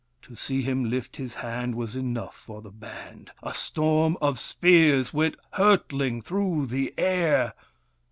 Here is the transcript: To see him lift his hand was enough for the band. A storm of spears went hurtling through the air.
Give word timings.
To 0.23 0.35
see 0.35 0.63
him 0.63 0.89
lift 0.89 1.17
his 1.17 1.35
hand 1.35 1.75
was 1.75 1.95
enough 1.95 2.33
for 2.35 2.63
the 2.63 2.71
band. 2.71 3.29
A 3.43 3.53
storm 3.53 4.17
of 4.19 4.39
spears 4.39 5.13
went 5.13 5.35
hurtling 5.51 6.23
through 6.23 6.65
the 6.65 6.91
air. 6.97 7.53